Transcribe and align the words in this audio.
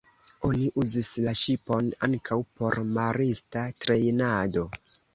Oni 0.47 0.69
uzis 0.83 1.09
la 1.25 1.35
ŝipon 1.41 1.93
ankaŭ 2.09 2.41
por 2.57 2.81
marista 2.99 3.71
trejnado. 3.85 4.69